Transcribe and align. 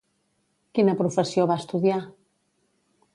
Quina 0.77 0.95
professió 1.01 1.45
va 1.51 1.59
estudiar? 1.63 1.99